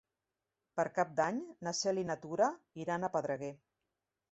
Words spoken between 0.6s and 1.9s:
Per Cap d'Any na